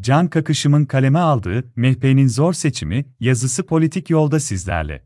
[0.00, 5.02] Can Kakışım'ın kaleme aldığı MHP'nin zor seçimi yazısı politik yolda sizlerle.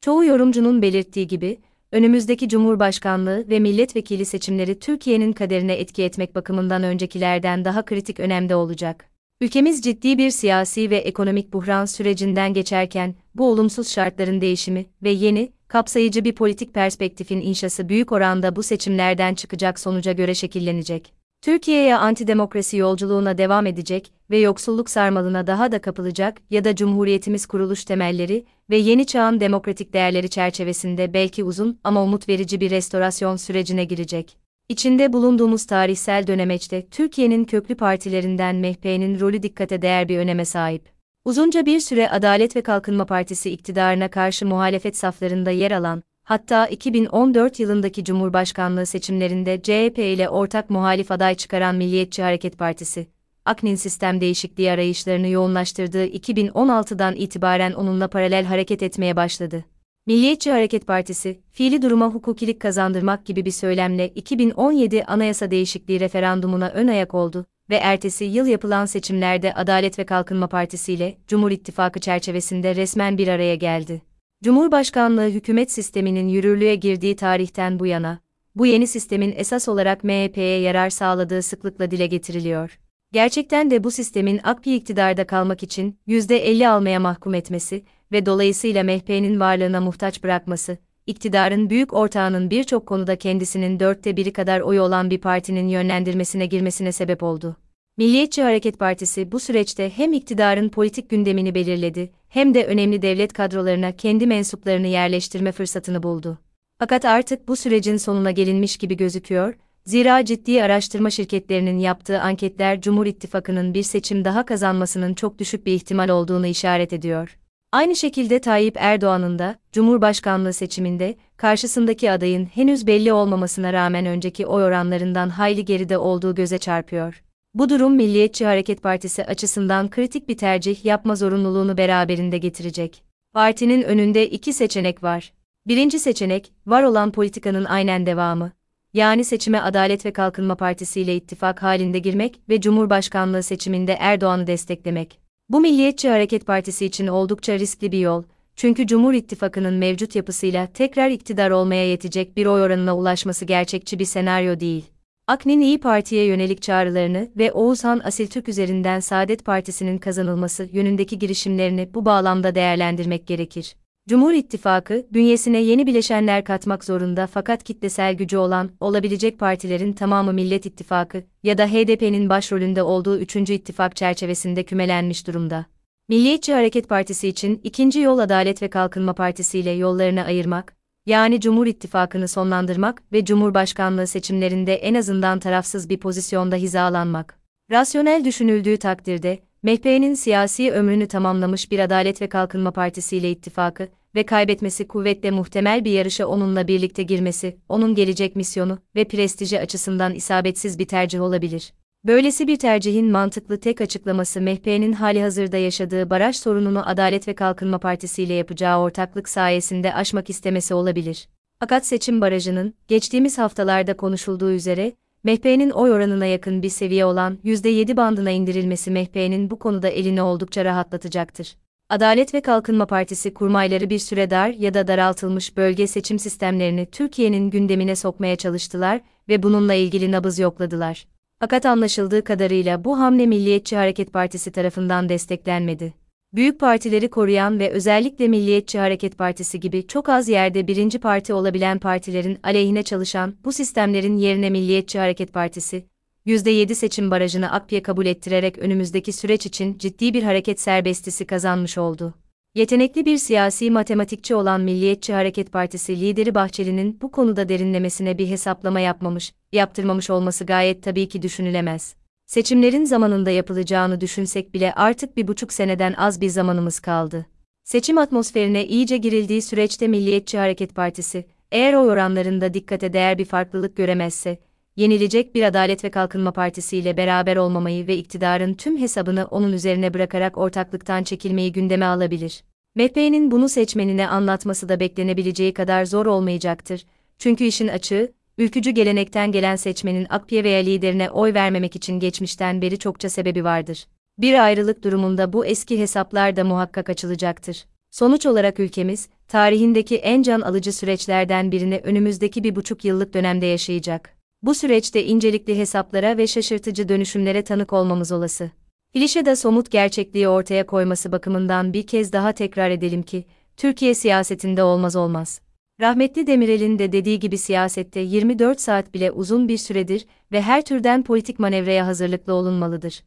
[0.00, 1.60] Çoğu yorumcunun belirttiği gibi,
[1.92, 9.10] önümüzdeki Cumhurbaşkanlığı ve milletvekili seçimleri Türkiye'nin kaderine etki etmek bakımından öncekilerden daha kritik önemde olacak.
[9.40, 15.52] Ülkemiz ciddi bir siyasi ve ekonomik buhran sürecinden geçerken, bu olumsuz şartların değişimi ve yeni,
[15.68, 21.12] kapsayıcı bir politik perspektifin inşası büyük oranda bu seçimlerden çıkacak sonuca göre şekillenecek.
[21.42, 27.84] Türkiye'ye antidemokrasi yolculuğuna devam edecek ve yoksulluk sarmalına daha da kapılacak ya da Cumhuriyetimiz kuruluş
[27.84, 33.84] temelleri ve yeni çağın demokratik değerleri çerçevesinde belki uzun ama umut verici bir restorasyon sürecine
[33.84, 34.36] girecek.
[34.68, 40.97] İçinde bulunduğumuz tarihsel dönemeçte Türkiye'nin köklü partilerinden MHP'nin rolü dikkate değer bir öneme sahip.
[41.28, 47.60] Uzunca bir süre Adalet ve Kalkınma Partisi iktidarına karşı muhalefet saflarında yer alan, hatta 2014
[47.60, 53.06] yılındaki Cumhurbaşkanlığı seçimlerinde CHP ile ortak muhalif aday çıkaran Milliyetçi Hareket Partisi,
[53.44, 59.64] AKNİ'nin sistem değişikliği arayışlarını yoğunlaştırdığı 2016'dan itibaren onunla paralel hareket etmeye başladı.
[60.06, 66.88] Milliyetçi Hareket Partisi, fiili duruma hukukilik kazandırmak gibi bir söylemle 2017 anayasa değişikliği referandumuna ön
[66.88, 72.76] ayak oldu ve ertesi yıl yapılan seçimlerde Adalet ve Kalkınma Partisi ile Cumhur İttifakı çerçevesinde
[72.76, 74.02] resmen bir araya geldi.
[74.44, 78.20] Cumhurbaşkanlığı hükümet sisteminin yürürlüğe girdiği tarihten bu yana,
[78.54, 82.78] bu yeni sistemin esas olarak MHP'ye yarar sağladığı sıklıkla dile getiriliyor.
[83.12, 89.40] Gerçekten de bu sistemin AKP iktidarda kalmak için %50 almaya mahkum etmesi ve dolayısıyla MHP'nin
[89.40, 90.78] varlığına muhtaç bırakması,
[91.08, 96.92] iktidarın büyük ortağının birçok konuda kendisinin dörtte biri kadar oyu olan bir partinin yönlendirmesine girmesine
[96.92, 97.56] sebep oldu.
[97.96, 103.92] Milliyetçi Hareket Partisi bu süreçte hem iktidarın politik gündemini belirledi, hem de önemli devlet kadrolarına
[103.92, 106.38] kendi mensuplarını yerleştirme fırsatını buldu.
[106.78, 109.54] Fakat artık bu sürecin sonuna gelinmiş gibi gözüküyor,
[109.84, 115.72] zira ciddi araştırma şirketlerinin yaptığı anketler Cumhur İttifakı'nın bir seçim daha kazanmasının çok düşük bir
[115.72, 117.38] ihtimal olduğunu işaret ediyor.
[117.72, 124.64] Aynı şekilde Tayyip Erdoğan'ın da, Cumhurbaşkanlığı seçiminde, karşısındaki adayın henüz belli olmamasına rağmen önceki oy
[124.64, 127.22] oranlarından hayli geride olduğu göze çarpıyor.
[127.54, 133.02] Bu durum Milliyetçi Hareket Partisi açısından kritik bir tercih yapma zorunluluğunu beraberinde getirecek.
[133.32, 135.32] Partinin önünde iki seçenek var.
[135.66, 138.52] Birinci seçenek, var olan politikanın aynen devamı.
[138.92, 145.27] Yani seçime Adalet ve Kalkınma Partisi ile ittifak halinde girmek ve Cumhurbaşkanlığı seçiminde Erdoğan'ı desteklemek.
[145.50, 148.22] Bu Milliyetçi Hareket Partisi için oldukça riskli bir yol.
[148.56, 154.04] Çünkü Cumhur İttifakı'nın mevcut yapısıyla tekrar iktidar olmaya yetecek bir oy oranına ulaşması gerçekçi bir
[154.04, 154.84] senaryo değil.
[155.26, 162.04] Aknin İyi Parti'ye yönelik çağrılarını ve Oğuzhan Asiltürk üzerinden Saadet Partisi'nin kazanılması yönündeki girişimlerini bu
[162.04, 163.76] bağlamda değerlendirmek gerekir.
[164.08, 170.66] Cumhur İttifakı, bünyesine yeni bileşenler katmak zorunda fakat kitlesel gücü olan, olabilecek partilerin tamamı Millet
[170.66, 175.66] İttifakı ya da HDP'nin başrolünde olduğu üçüncü ittifak çerçevesinde kümelenmiş durumda.
[176.08, 180.76] Milliyetçi Hareket Partisi için ikinci yol Adalet ve Kalkınma Partisi ile yollarını ayırmak,
[181.06, 187.38] yani Cumhur İttifakı'nı sonlandırmak ve Cumhurbaşkanlığı seçimlerinde en azından tarafsız bir pozisyonda hizalanmak.
[187.70, 194.26] Rasyonel düşünüldüğü takdirde, MHP'nin siyasi ömrünü tamamlamış bir Adalet ve Kalkınma Partisi ile ittifakı ve
[194.26, 200.78] kaybetmesi kuvvetle muhtemel bir yarışa onunla birlikte girmesi, onun gelecek misyonu ve prestiji açısından isabetsiz
[200.78, 201.72] bir tercih olabilir.
[202.04, 207.78] Böylesi bir tercihin mantıklı tek açıklaması MHP'nin hali hazırda yaşadığı baraj sorununu Adalet ve Kalkınma
[207.78, 211.28] Partisi ile yapacağı ortaklık sayesinde aşmak istemesi olabilir.
[211.60, 214.92] Fakat seçim barajının, geçtiğimiz haftalarda konuşulduğu üzere,
[215.24, 220.64] MHP'nin oy oranına yakın bir seviye olan %7 bandına indirilmesi MHP'nin bu konuda elini oldukça
[220.64, 221.56] rahatlatacaktır.
[221.90, 227.50] Adalet ve Kalkınma Partisi kurmayları bir süre dar ya da daraltılmış bölge seçim sistemlerini Türkiye'nin
[227.50, 231.06] gündemine sokmaya çalıştılar ve bununla ilgili nabız yokladılar.
[231.40, 235.94] Fakat anlaşıldığı kadarıyla bu hamle Milliyetçi Hareket Partisi tarafından desteklenmedi.
[236.34, 241.78] Büyük partileri koruyan ve özellikle Milliyetçi Hareket Partisi gibi çok az yerde birinci parti olabilen
[241.78, 245.84] partilerin aleyhine çalışan bu sistemlerin yerine Milliyetçi Hareket Partisi,
[246.28, 252.14] %7 seçim barajını AKP'ye kabul ettirerek önümüzdeki süreç için ciddi bir hareket serbestisi kazanmış oldu.
[252.54, 258.80] Yetenekli bir siyasi matematikçi olan Milliyetçi Hareket Partisi lideri Bahçeli'nin bu konuda derinlemesine bir hesaplama
[258.80, 261.94] yapmamış, yaptırmamış olması gayet tabii ki düşünülemez.
[262.26, 267.26] Seçimlerin zamanında yapılacağını düşünsek bile artık bir buçuk seneden az bir zamanımız kaldı.
[267.64, 273.76] Seçim atmosferine iyice girildiği süreçte Milliyetçi Hareket Partisi, eğer o oranlarında dikkate değer bir farklılık
[273.76, 274.38] göremezse,
[274.78, 279.94] yenilecek bir Adalet ve Kalkınma Partisi ile beraber olmamayı ve iktidarın tüm hesabını onun üzerine
[279.94, 282.44] bırakarak ortaklıktan çekilmeyi gündeme alabilir.
[282.74, 286.86] MHP'nin bunu seçmenine anlatması da beklenebileceği kadar zor olmayacaktır.
[287.18, 292.78] Çünkü işin açığı, ülkücü gelenekten gelen seçmenin AKP veya liderine oy vermemek için geçmişten beri
[292.78, 293.86] çokça sebebi vardır.
[294.18, 297.64] Bir ayrılık durumunda bu eski hesaplar da muhakkak açılacaktır.
[297.90, 304.17] Sonuç olarak ülkemiz, tarihindeki en can alıcı süreçlerden birini önümüzdeki bir buçuk yıllık dönemde yaşayacak.
[304.42, 308.50] Bu süreçte incelikli hesaplara ve şaşırtıcı dönüşümlere tanık olmamız olası.
[308.94, 313.24] İlişede somut gerçekliği ortaya koyması bakımından bir kez daha tekrar edelim ki,
[313.56, 315.40] Türkiye siyasetinde olmaz olmaz.
[315.80, 321.02] Rahmetli Demirel'in de dediği gibi siyasette 24 saat bile uzun bir süredir ve her türden
[321.02, 323.02] politik manevraya hazırlıklı olunmalıdır.